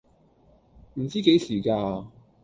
[0.95, 2.03] 唔知幾時㗎